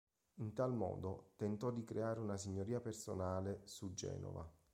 [0.39, 4.51] In tal modo tentò di creare una signoria personale su Genova.